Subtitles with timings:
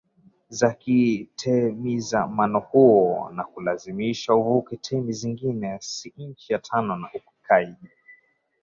[0.49, 7.89] za kitemizamanohuo na kulazimishwa uvuke temi zingine si chini ya tano Na ukikaidi